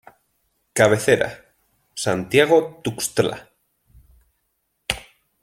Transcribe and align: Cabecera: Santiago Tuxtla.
Cabecera: 0.73 1.29
Santiago 2.03 2.81
Tuxtla. 2.83 3.37